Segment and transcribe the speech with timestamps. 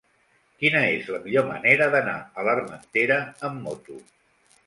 [0.61, 3.19] Quina és la millor manera d'anar a l'Armentera
[3.51, 4.01] amb moto?